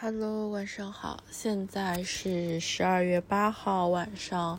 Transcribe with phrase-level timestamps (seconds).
[0.00, 4.58] Hello，晚上好，现在是十二月八号晚上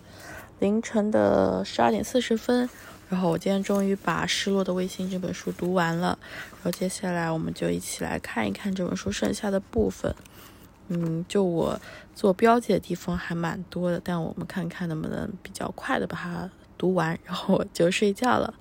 [0.59, 2.69] 凌晨的十二点四十分。
[3.09, 6.17] 然后我今天终于把《失落的卫星》这本书读完了，
[6.53, 10.15] 然后接下来我们就一起来看一看这本书剩下的部分。
[10.87, 11.79] 嗯，就我
[12.15, 18.53] 做标记的地方还蛮多的，但我们看看能不能比较快的把它读完，然后我就睡觉了。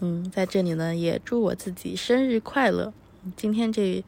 [0.00, 2.92] 嗯，在这里呢，也祝我自己生日快乐。
[3.36, 4.04] 今天这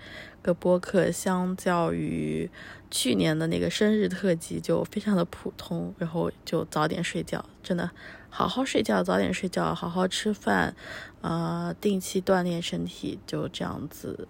[0.49, 2.51] 个播客相较于
[2.91, 7.91] 去年的那个生日特辑就非常的普通，然后就早点睡觉，真的
[8.31, 10.75] 好好睡觉，早点睡觉，好好吃饭，
[11.21, 14.27] 呃，定期锻炼身体，就这样子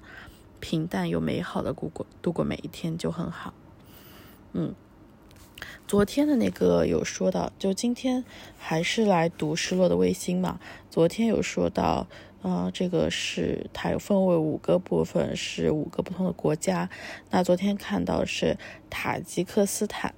[0.58, 3.54] 平淡又美好的度过度过每一天就很好。
[4.54, 4.74] 嗯，
[5.86, 8.24] 昨天的那个有说到，就今天
[8.58, 10.58] 还是来读《失落的卫星》嘛？
[10.90, 12.08] 昨天有说到。
[12.42, 16.88] 啊，这个是它有分为五个部分，是五个不同的国家。
[17.30, 18.56] 那昨天看到是
[18.88, 20.14] 塔吉克斯坦。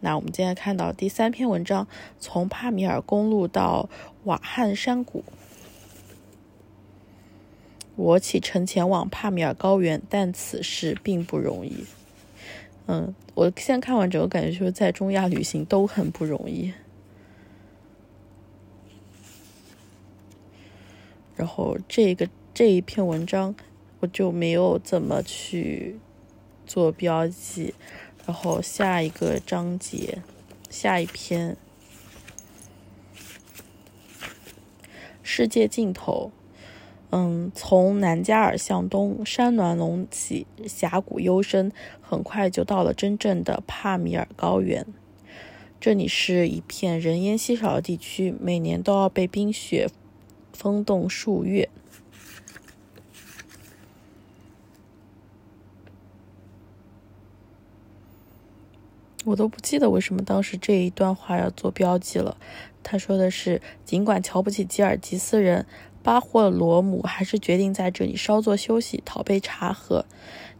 [0.00, 1.88] 那我们今天看到第三篇文章，
[2.20, 3.88] 从帕米尔公路到
[4.24, 5.24] 瓦罕山谷。
[7.96, 11.84] 我启程前往帕米尔高原，但此事并不容易。
[12.86, 16.72] 嗯，我现在看完整个感觉就是在中亚旅行都很不容易。
[21.36, 23.54] 然后这个这一篇文章
[24.00, 25.98] 我就没有怎么去
[26.66, 27.74] 做标记，
[28.24, 30.18] 然后下一个章节，
[30.70, 31.56] 下一篇，
[35.22, 36.30] 世界尽头，
[37.10, 44.86] 嗯，从南加尔向东，山峦隆起，峡谷幽深，很快就到了真正的帕米尔高原。
[45.80, 49.88] 这里是一片人烟稀少的地区，每年都要被冰雪。
[50.54, 51.68] 风冻数月，
[59.24, 62.36] 我都不记得为什么当时这一段话要做标记了。
[62.82, 65.66] 他说的是，尽管瞧不起吉尔吉斯人，
[66.02, 70.06] 巴霍罗姆还是决定在这里稍作休息，讨杯茶喝。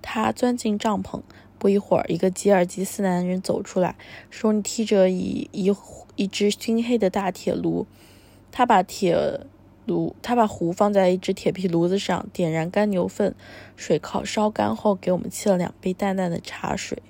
[0.02, 1.22] 他钻进帐篷，
[1.58, 3.96] 不一会儿，一个吉尔吉斯男人走出来，
[4.28, 5.74] 手里提着一一
[6.16, 7.86] 一只熏黑的大铁炉，
[8.50, 9.46] 他把铁。
[9.86, 13.34] 炉，他把壶放在一只铁皮炉子上，点燃干牛粪，
[13.76, 17.02] 水烤烧干后，给我们沏了两杯淡淡的茶水。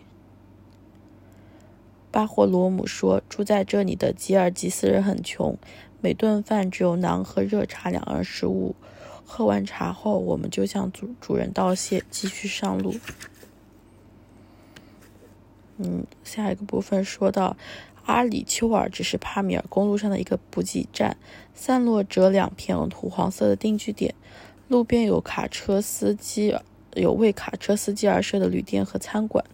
[2.10, 5.58] 巴霍罗姆说：“住在这里的吉尔吉斯人很穷，
[6.00, 8.74] 每顿饭只有馕和热茶两样食物。
[9.24, 12.94] 喝完茶后，我们就向主主人道谢，继续上路。”
[15.78, 17.56] 嗯，下一个部分说到。
[18.04, 21.16] 阿里丘尔只是帕米尔公路上的一个补给站，
[21.54, 24.14] 散落着两片土黄色的定居点。
[24.68, 26.56] 路边有卡车司机，
[26.94, 29.44] 有为卡车司机而设的旅店和餐馆。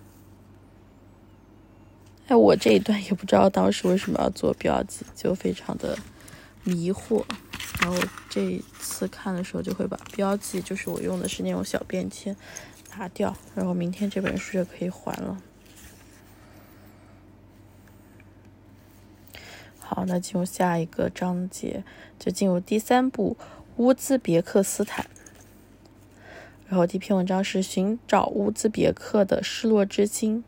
[2.29, 5.99] 哎，我这一段也不知道当时为什么要做标记，就非常的
[6.63, 7.25] 迷惑。
[7.81, 7.97] 然后
[8.29, 12.37] 这一次看的时候就会把标记，就是我用的是那种小便签，
[12.97, 13.37] 拿掉。
[13.55, 15.41] 然后明天这本书就可以还了。
[19.93, 21.83] 好，那进入下一个章节，
[22.17, 23.37] 就进入第三部
[23.77, 25.05] 乌兹别克斯坦。
[26.69, 30.45] 然后第一篇文章是寻找乌兹别克的失落之心。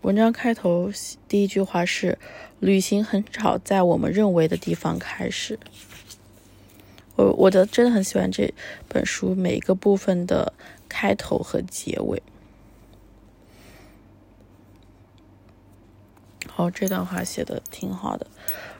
[0.00, 0.90] 文章开头
[1.28, 2.18] 第一句话是：
[2.58, 5.60] 旅行很少在我们认为的地方开始。
[7.14, 8.52] 我我的真的很喜欢这
[8.88, 10.52] 本书每一个部分的
[10.88, 12.20] 开头和结尾。
[16.62, 18.26] 哦，这段话写的挺好的，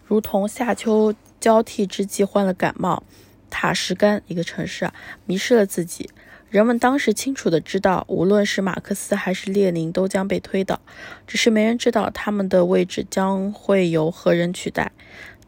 [0.07, 3.03] 如同夏秋交替之际患了感冒，
[3.51, 4.95] 塔什干一个城市啊，
[5.27, 6.09] 迷失了自己。
[6.49, 10.81] 人们当时清楚的知道，无论是马克思还是列宁都将被推倒，
[11.27, 14.93] 只是没人知道他们的位置将会由何人取代。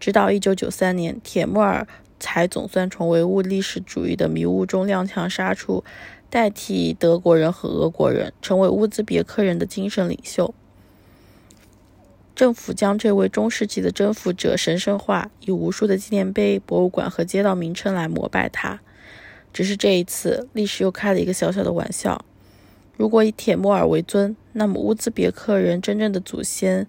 [0.00, 1.86] 直到一九九三年，铁木尔
[2.18, 5.84] 才总算从唯物历史主义的迷雾中踉跄杀出，
[6.30, 10.54] 代替德国人和俄国人，成为乌兹别克人的精神领袖。
[12.34, 18.80] 政府将这位中世纪的征服者神圣化，以无数的纪念碑、博物馆和街道名称来膜拜他。
[19.52, 22.24] 只是这一次，历史又开了一个小小的玩笑。
[22.96, 26.88] 如果以铁木尔为尊，那么乌兹别克人真正的祖先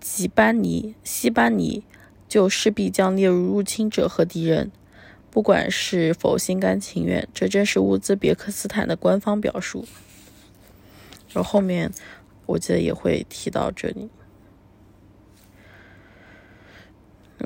[0.00, 1.82] 吉班尼、西班尼
[2.28, 4.70] 就势必将列入入侵者和敌人。
[5.32, 9.84] 不管是否心甘情愿，这正是乌兹别克斯坦的官方表述。
[11.34, 11.92] 而后面，
[12.46, 14.08] 我记得也会提到这里。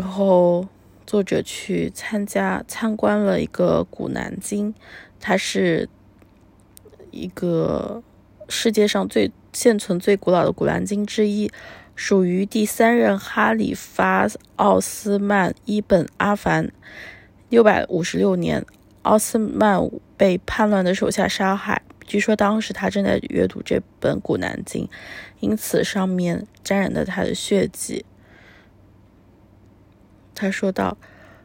[0.00, 0.66] 然后，
[1.06, 4.74] 作者去参加参观了一个古南京，
[5.20, 5.90] 它是
[7.10, 8.02] 一个
[8.48, 11.52] 世界上最现存最古老的古兰经之一，
[11.94, 14.26] 属于第三任哈里发
[14.56, 16.72] 奥斯曼伊本阿凡。
[17.50, 18.64] 六百五十六年，
[19.02, 19.86] 奥斯曼
[20.16, 21.82] 被叛乱的手下杀害。
[22.06, 24.88] 据说当时他正在阅读这本古兰经，
[25.40, 28.06] 因此上面沾染了他的血迹。
[30.40, 30.96] 他说道。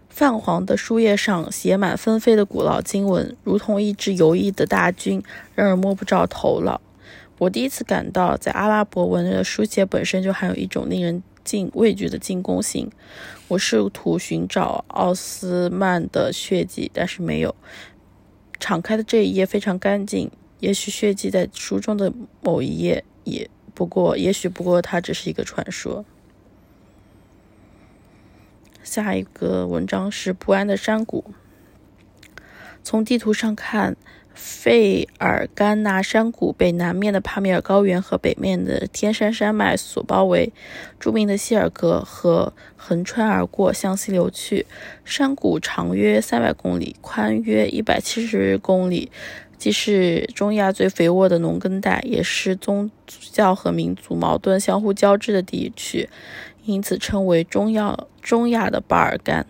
[0.07, 5.21] 泛黄的书页上写满纷飞的古老经文，如同一支游弋的大军，
[5.55, 6.79] 让人摸不着头脑。
[7.37, 12.89] 我第一次感到，在阿拉伯文的书写本身就含有一种令人敬畏惧的进攻性。
[13.49, 17.53] 我试图寻找奥斯曼的血迹，但是没有。
[18.57, 20.31] 敞开的这一页非常干净，
[20.61, 26.05] 也许血迹在书中的某一页，也不过，也许不过，它只是一个传说。
[28.85, 31.33] 下一个文章是不安的山谷。
[32.83, 33.97] 从地图上看，
[34.35, 40.53] 费尔干纳山谷被南面的帕米尔高原和北面的天山山脉所包围。
[40.99, 44.67] 著名的希尔格河横穿而过，向西流去。
[45.03, 49.11] 山谷长约三百公里，宽约一百七十公里，
[49.57, 56.07] 既是中亚最肥沃的农耕带，也是宗教和民族矛盾相互交织的地区。
[56.65, 59.45] 因此称为中亚中亚的巴尔干。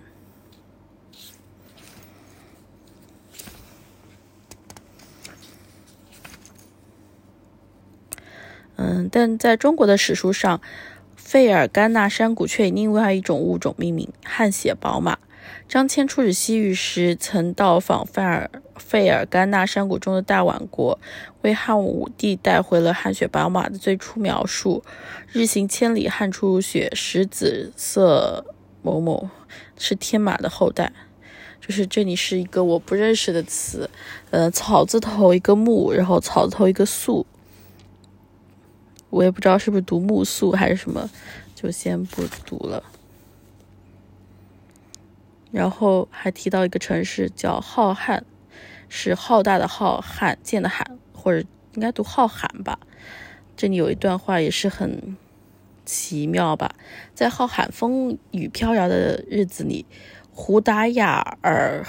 [8.78, 10.60] 嗯，但在中国的史书上，
[11.16, 15.18] 费尔干纳山谷却以另外一种物种命名——汗血宝马。
[15.68, 21.00] 张骞出使西域时，曾到访费尔费尔干纳山谷中的大宛国，
[21.42, 24.84] 为汉武帝带回了汗血宝马的最初描述：
[25.32, 28.46] 日行千里，汗出如雪，石紫色
[28.84, 29.30] 某某，
[29.78, 30.94] 是天马的后代。
[31.60, 33.90] 就是这里是一个我不认识的词，
[34.30, 37.26] 呃，草字头一个木，然后草字头一个素，
[39.10, 41.10] 我也不知道是不是读木素还是什么，
[41.56, 42.84] 就先不读了。
[45.56, 48.22] 然后还提到一个城市叫浩瀚，
[48.90, 52.78] 是浩大的浩，罕见的罕，或者应该读浩罕吧。
[53.56, 55.16] 这里有一段话也是很
[55.86, 56.76] 奇妙吧，
[57.14, 59.86] 在浩瀚风雨飘摇的日子里，
[60.30, 61.86] 胡达雅尔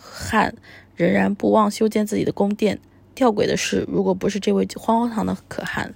[0.00, 0.54] 汗
[0.96, 2.80] 仍然不忘修建自己的宫殿。
[3.14, 5.92] 吊诡的是，如果不是这位荒唐的可汗。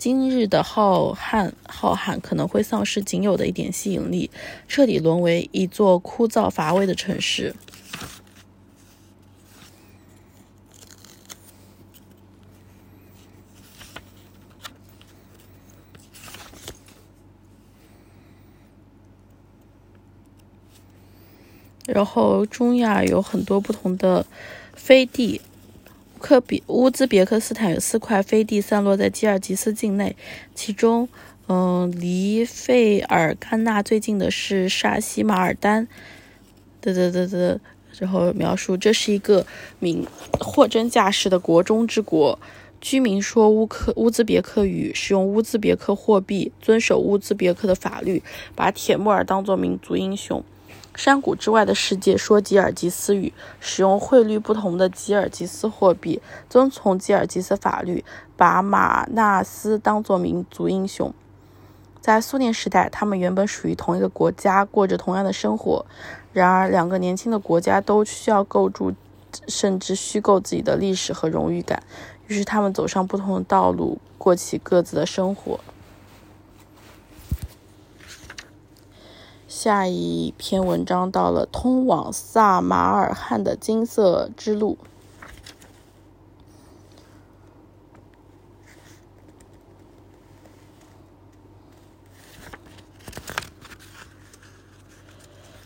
[0.00, 4.30] 今日的浩瀚浩瀚可能会丧失仅有的一点吸引力，
[4.66, 7.54] 彻底沦为一座枯燥乏味的城市。
[21.84, 24.24] 然后，中亚有很多不同的
[24.72, 25.42] 飞地。
[26.20, 30.14] 克比乌兹别克斯坦有四块飞地散落在吉尔吉斯境内，
[30.54, 31.08] 其中，
[31.48, 35.88] 嗯，离费尔干纳最近的是沙西马尔丹。
[36.82, 37.58] 嘚嘚嘚嘚，
[37.98, 39.44] 然后描述这是一个
[39.80, 40.06] 名
[40.38, 42.38] 货真价实的国中之国，
[42.80, 48.22] 居民说乌克乌兹别克语，使用乌兹别克货币，遵守乌兹别克的法律，
[48.54, 50.44] 把铁木尔当作民族英雄。
[50.94, 58.04] 山谷之外的世界说吉尔吉斯语，使用汇率不同的吉尔吉斯货币，遵从吉尔吉斯法律，
[58.36, 61.12] 把马纳斯当作民族英雄。
[62.00, 65.84] 在苏联时代，他们原本属于同一个国家，过着同样的生活。
[66.32, 68.94] 然而，两个年轻的国家都需要构筑，
[69.48, 71.82] 甚至虚构自己的历史和荣誉感，
[72.26, 75.60] 于是他们走上不同的道路，过起各自的生活。
[79.50, 84.78] 下一篇文章到了通往萨马尔罕的金色之路，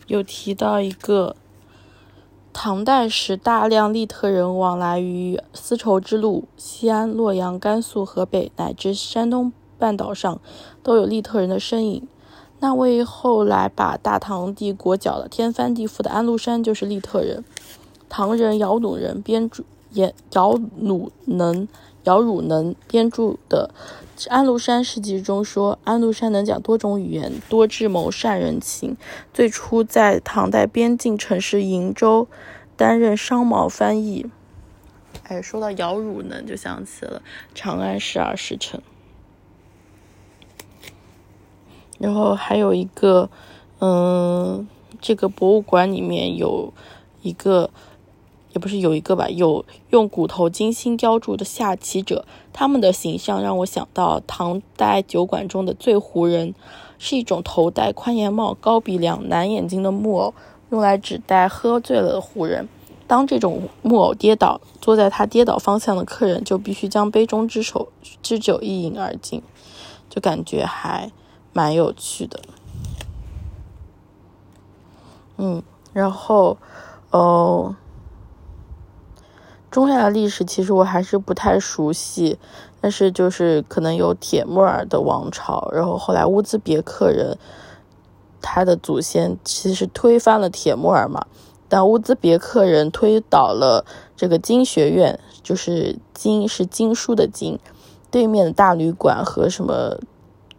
[0.07, 1.35] 有提到一个
[2.51, 10.41] 唐代时大量利特人往来于丝绸之路，西安、洛阳、甘肃、河北乃至山东半岛上
[10.81, 12.07] 都有利特人的身影。
[12.59, 17.43] 那位后来把大唐帝国搅得天翻地覆的安禄山就是利特人。
[18.09, 21.67] 唐人姚鲁人编著也姚鲁能
[22.05, 23.71] 姚汝能编著的
[24.29, 28.95] 《安禄山事迹》中说，安禄山能讲多种语言，多智谋，善人情。
[29.33, 32.27] 最初在唐代边境城市瀛州
[32.77, 34.25] 担任商贸翻译。
[35.23, 37.21] 哎，说到姚汝能，就想起了
[37.53, 38.81] 长安十二时辰。
[41.97, 43.29] 然后还有一个，
[43.79, 44.67] 嗯，
[45.01, 46.73] 这个博物馆里面有
[47.21, 47.69] 一个
[48.53, 56.53] 也不是有一个吧，有用骨头精心雕铸的下棋者，他们的形象让我想到唐代酒馆中的醉胡人，
[56.97, 60.33] 是一种头戴宽檐帽、高鼻梁、蓝眼睛的木偶，
[60.71, 62.67] 用来指代喝醉了的胡人。
[63.07, 67.89] 当这种木偶跌倒，坐在他跌倒方向的客人就必须将杯中之手
[68.23, 69.43] 之酒一饮而尽，
[70.09, 71.11] 就感觉还
[71.55, 72.41] 蛮有趣的。
[75.37, 76.57] 嗯，然后，
[77.11, 77.75] 哦。
[79.71, 82.39] 中亚的历史其实我还是不太熟悉，
[82.79, 87.37] 但是就是可能有铁木尔的王朝，然后后来乌兹别克人，
[88.41, 91.27] 他的祖先其实推翻了铁木尔嘛，
[91.67, 93.85] 但乌兹别克人推倒了
[94.15, 97.59] 这个经学院，就是经是经书的经，
[98.09, 99.97] 对面的大旅馆和什么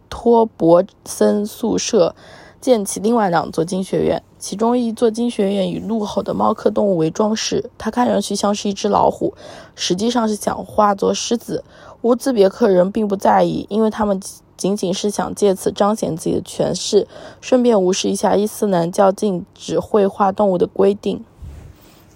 [0.08, 2.14] 托博森宿舍。
[2.58, 9.34] 建起另外两座经学院，其中一座经学院以怒吼的猫科动物为装饰，它看上去像是一只老虎，
[9.76, 11.62] 实际上是想化作狮子。
[12.00, 14.20] 乌兹别克人并不在意，因为他们
[14.56, 17.06] 仅仅是想借此彰显自己的权势，
[17.40, 21.24] 顺便无视一下伊斯兰教禁止绘画动物的规定，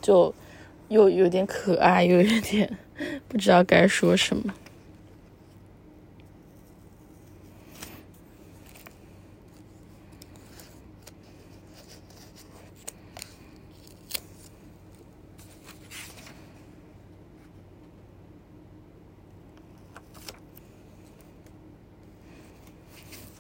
[0.02, 0.34] 就
[0.88, 2.76] 又有点可爱，又有点
[3.28, 4.52] 不知道该说什么。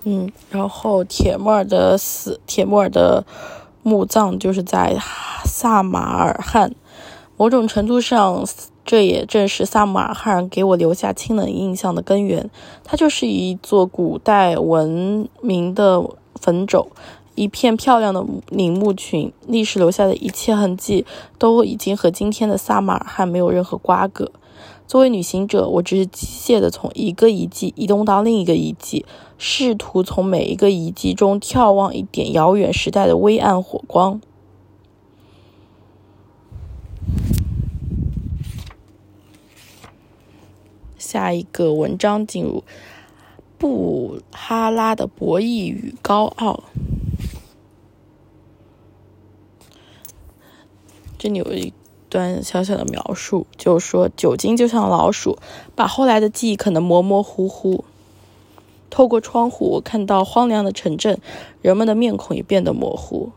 [0.04, 3.24] 嗯，然后铁木尔的死，铁木尔的
[3.82, 4.96] 墓葬就是在
[5.44, 6.74] 萨马尔罕。
[7.36, 8.44] 某种程度上，
[8.84, 12.50] 这也正是萨马尔罕给我留下清冷印象的根源。
[12.84, 16.02] 它就是一座古代文明的
[16.34, 16.86] 坟冢，
[17.34, 19.32] 一片漂亮的陵墓群。
[19.46, 21.06] 历史留下的一切痕迹
[21.38, 24.30] 都已经和今天的萨马尔罕没有任何瓜葛。
[24.86, 29.06] 作为旅行者，我只是机械地从一个遗迹移动到另一个遗迹，
[29.42, 34.20] 试图从每一个遗迹中眺望一点遥远时代的微暗火光。
[40.98, 42.62] 下一个文章进入
[43.56, 46.64] 布哈拉的博弈与高傲。
[51.18, 51.72] 这里有一。
[52.10, 55.38] 段小小的描述，就是说酒精就像老鼠，
[55.76, 57.84] 把后来的记忆可能模模糊糊。
[58.90, 61.18] 透过窗户，我看到荒凉的城镇，
[61.62, 63.30] 人们的面孔也变得模糊。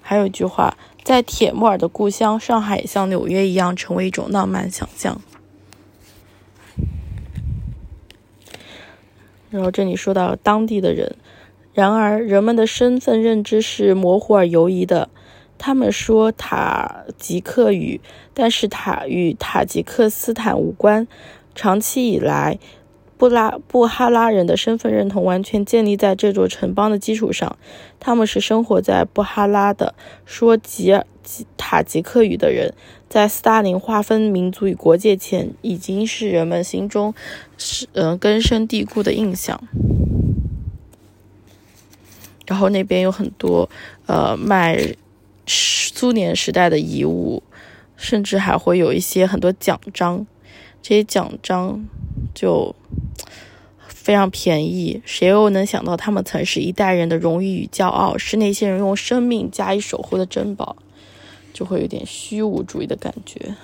[0.00, 5.20] 还有一句话，在铁木尔的故乡上海，像纽约一样，成为一种浪漫想象。
[9.50, 11.16] 然后这里说到当地的人，
[11.72, 15.08] 然而人们的身份认知是模糊而犹疑的。
[15.58, 18.00] 他们说塔吉克语，
[18.34, 21.06] 但是塔与塔吉克斯坦无关。
[21.54, 22.58] 长期以来，
[23.22, 27.56] 布拉布哈拉人的身份认同完全建立在这座城邦的基础上。
[28.00, 29.94] 他们是生活在布哈拉的
[30.26, 32.74] 说吉尔吉塔吉克语的人，
[33.08, 37.14] 在斯大林划分民族与国界前，已经是人们心中
[37.56, 39.62] 是嗯根深蒂固的印象。
[42.44, 43.70] 然后那边有很多
[44.06, 44.96] 呃卖。
[45.46, 47.42] 苏联时代的遗物，
[47.96, 50.26] 甚至还会有一些很多奖章，
[50.82, 51.88] 这些奖章
[52.34, 52.74] 就
[53.86, 55.00] 非常便宜。
[55.06, 60.76] 谁又能想到他们曾是一代人的荣誉与骄傲，是那些人用生命加以守护的珍宝，
[61.52, 63.54] 就会有点虚无主义的感觉。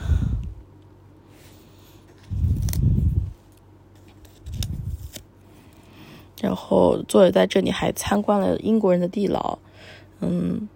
[6.40, 9.58] 然后作者在这里还参观了英国人的地牢，
[10.20, 10.68] 嗯。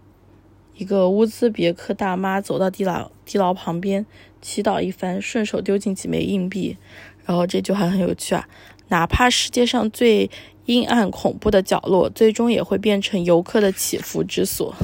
[0.74, 4.04] 一个乌兹别克大妈走到地牢地牢旁边，
[4.42, 6.76] 祈祷一番，顺手丢进几枚硬币。
[7.24, 8.46] 然后这句话很有趣啊，
[8.88, 10.28] 哪怕世界上最
[10.66, 14.74] 阴暗恐怖的角落，最终也会变成游客的祈福之所，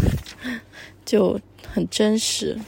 [1.05, 2.59] 就很真实。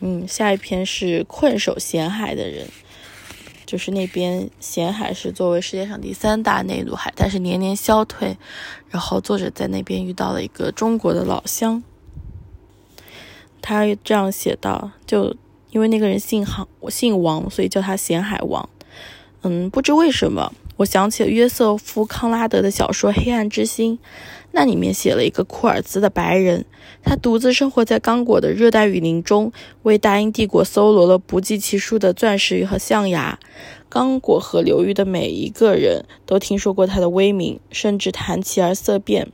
[0.00, 2.66] 嗯，下一篇是困守咸海的人。
[3.66, 8.36] 就是那边咸海是作为世界上第三大内陆海，但是年年消退。
[8.90, 11.82] 然后作者在那边遇到了一个中国的老乡，
[13.60, 15.34] 他这样写道：就
[15.70, 18.68] 因为那个人姓杭，我姓王，所以叫他咸海王。
[19.42, 23.98] 嗯，不知为什么，我想起了约瑟夫·康拉德的小说《黑暗之心》，
[24.50, 26.64] 那里面写了一个库尔兹的白人，
[27.02, 29.52] 他独自生活在刚果的热带雨林中，
[29.84, 33.38] 为大英帝国搜罗了不计其数的钻石和象牙。
[33.88, 39.28] 刚果河流域的每一个人都听说过他的威名，甚至谈起而色变。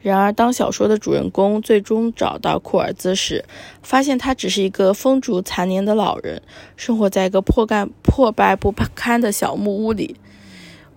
[0.00, 3.44] 然而，当小说的主人公最终找到库尔兹时，
[3.82, 6.42] 发现他只是一个风烛残年的老人，
[6.76, 10.16] 生活在一个破盖破败不堪的小木屋里。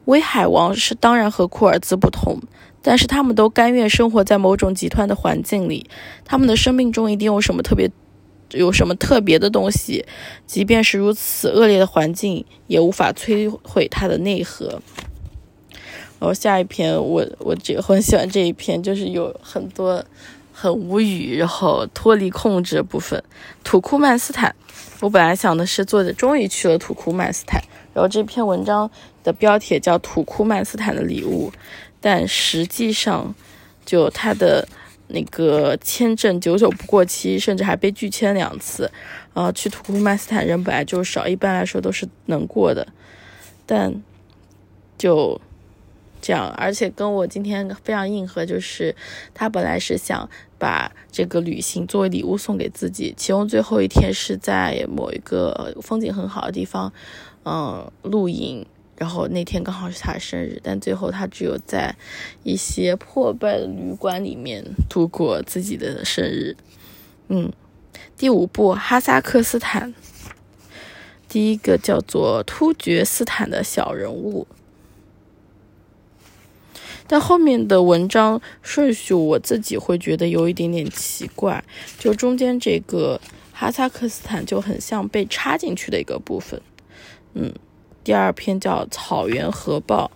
[0.05, 2.39] 威海王是当然和库尔兹不同，
[2.82, 5.89] 但是他们都甘愿生活在某种极端的环境里。
[6.24, 7.89] 他们的生命中一定有什么特别，
[8.51, 10.05] 有什么特别的东西，
[10.46, 14.79] 即便是如此恶劣的环境，也无法摧毁他的内核。
[16.25, 20.03] 然后下一篇，我我这很喜欢这一篇，就是有很多
[20.51, 23.24] 很无语，然后脱离控制的部分。
[23.63, 24.55] 土库曼斯坦，
[25.01, 27.62] 我本来想的是作者终于去了土库曼斯坦，
[27.94, 28.89] 然后这篇文章
[29.24, 31.51] 的标题叫《土库曼斯坦的礼物》，
[32.01, 33.36] 但实际上
[33.86, 34.67] 就他的
[35.10, 38.89] 那个签证久久不过期，甚至还被拒签两次。
[39.36, 42.88] 呃，去土库曼斯坦人本来就少，一般来说都是能过的，
[43.67, 44.01] 但
[44.98, 45.39] 就。
[46.25, 48.96] 这样，而且跟我今天非常硬核，就是
[49.36, 50.27] 他本来是想
[50.58, 56.91] 把这个旅行作为礼物送给自己，其中最后一天是在某一个风景很好的地方，
[57.44, 58.65] 嗯，露营，
[58.98, 61.96] 然后那天刚好是他生日，但最后他只有在
[62.41, 66.58] 一些破败的旅馆里面度过自己的生日。
[67.27, 67.53] 嗯，
[68.17, 69.94] 第五部哈萨克斯坦，
[71.29, 74.48] 第一个叫做突厥斯坦的小人物。
[77.08, 81.64] 但后面的文章顺序我自己会觉得有一点点奇怪，
[82.00, 83.22] 就中间这个
[83.54, 86.60] 哈萨克斯坦就很像被插进去的一个部分。
[87.34, 87.54] 嗯，
[88.04, 90.10] 第二篇叫《草原核爆》，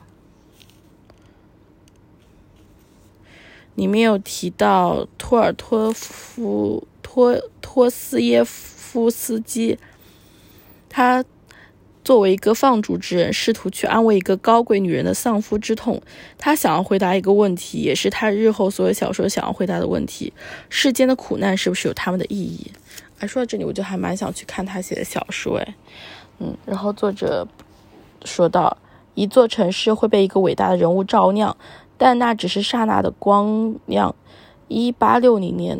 [3.75, 9.77] 里面有提到托尔托夫托托斯耶夫斯基，
[10.89, 11.23] 他。
[12.09, 16.01] 作为一个放逐之人，试图去安慰一个高贵女人的丧夫之痛。
[16.39, 20.33] 他想要回答一个问题，也是他日后所有小说想要回答的问题：
[20.69, 22.71] 世间的苦难是不是有他们的意义？
[23.19, 25.59] 哎，说到这里，我就还蛮想去看他写的小说。
[25.59, 25.75] 哎，
[26.39, 27.47] 嗯，然后作者
[28.25, 28.75] 说到，
[29.13, 31.55] 一座城市会被一个伟大的人物照亮，
[31.95, 34.15] 但那只是刹那的光亮。
[34.67, 35.77] 一八六零年。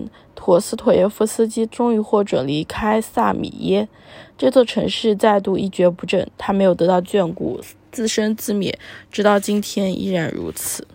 [0.49, 3.87] 陀斯妥耶夫斯基终于获准离开萨米耶，
[4.35, 6.27] 这座城市再度一蹶不振。
[6.39, 8.79] 他没有得到眷顾，自生自灭，
[9.11, 10.87] 直到今天依然如此。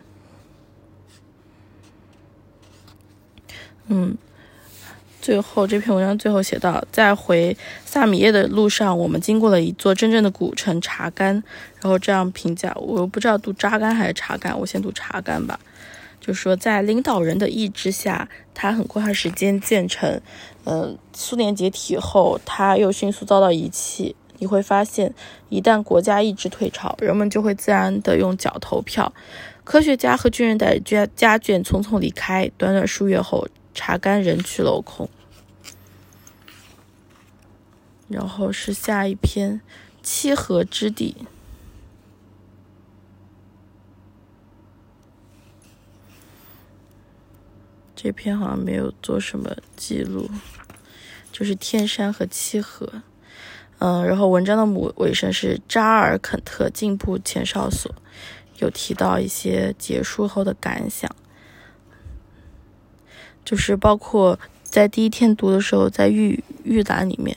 [3.87, 4.19] 嗯，
[5.23, 11.33] 最后这篇文章最后写到，在回萨米耶的路上，我们经过了一座真正的古城查干。
[11.81, 15.61] 然后这样评价，我不知道读扎干还是查干，我先读查干吧。
[16.27, 20.23] 就说在领导人的意志下，他很快时间建成。
[20.65, 24.17] 嗯，苏联解体后，他又迅速遭到遗弃。
[24.39, 25.15] 你会发现，
[25.51, 29.13] 一旦国家意志退潮，人们就会自然的用脚投票。
[29.65, 32.51] 科学家和军人带着家眷匆匆离开。
[32.57, 35.11] 短短数月后，查干人去楼空。
[38.09, 39.61] 然后是下一篇，
[40.03, 41.15] 七河之地。
[48.05, 50.29] 这篇好像没有做什么记录，
[51.33, 52.87] 就是天山和七河，
[53.79, 57.91] 嗯，然后文章的母尾声是扎尔肯特进步前哨所，
[58.59, 61.11] 有提到一些结束后的感想，
[63.43, 67.35] 就是包括在第一天读的时候，在预预览里面，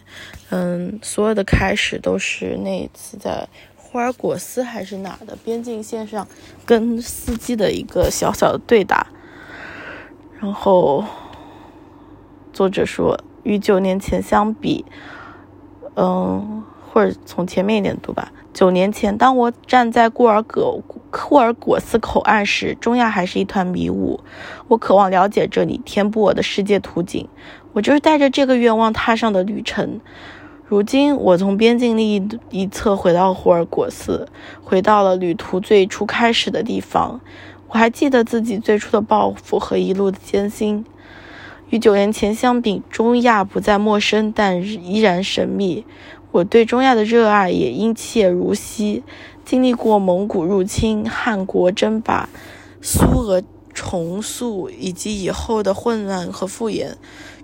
[0.50, 6.28] 嗯，所有的开始都是那一次在霍尔果斯还是哪的边境线上
[6.66, 9.08] 跟司机的一个小小的对打。
[10.40, 11.04] 然后，
[12.54, 14.86] 作者说，与九年前相比，
[15.96, 18.32] 嗯，或者从前面一点读吧。
[18.54, 24.20] 九年前，当我站在库尔葛库尔果斯口岸时，中亚还是一团迷雾。
[24.68, 27.28] 我渴望了解这里，填补我的世界图景。
[27.74, 30.00] 我就是带着这个愿望踏上的旅程。
[30.68, 34.28] 如今，我从边境另一一侧回到霍尔果斯，
[34.64, 37.22] 回到了旅途最初开始的地方。
[37.70, 40.86] 我还记得自己最初的抱负和一路的艰辛。
[41.70, 45.86] 与九年前相比，中亚不再陌生，但依然神秘。
[46.32, 49.04] 我对中亚的热爱也殷切如昔。
[49.44, 52.28] 经历过蒙古入侵、汉国争霸、
[52.82, 53.42] 苏俄
[53.74, 56.98] 重塑以及以后的混乱和复原，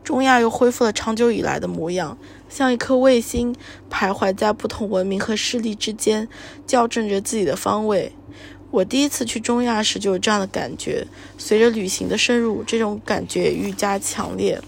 [0.04, 2.18] 中亚又恢复了长久以来的模样，
[2.50, 3.56] 像一颗卫星
[3.90, 6.28] 徘徊在不同文明和势力之间，
[6.68, 8.12] 校正着自己的方位。
[8.74, 11.06] 我第一次去中亚时就有这样的感觉，
[11.38, 14.60] 随着旅行的深入，这种感觉愈加强烈。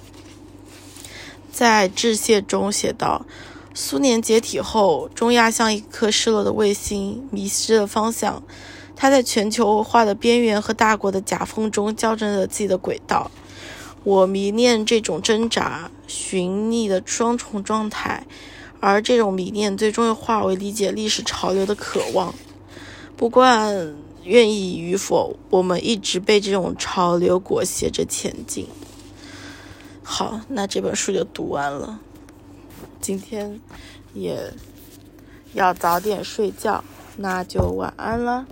[1.51, 3.25] 在致谢中写道
[3.73, 8.43] ：“苏联解体后，中亚像一颗失落的卫星，迷失了方向。
[8.95, 13.31] 它在全球化的边缘和大国的夹缝中校正着自己的轨道。
[14.03, 18.27] 我迷恋这种挣扎、寻觅的双重状态，
[18.79, 22.31] 而这种迷恋最终又化为理解历史潮流的渴望。”
[23.17, 28.67] 不管愿意与否，我们一直被这种潮流裹挟着前进。
[30.03, 31.99] 好，那这本书就读完了。
[32.99, 33.59] 今天
[34.13, 34.51] 也
[35.53, 36.83] 要早点睡觉，
[37.17, 38.45] 那就晚安了。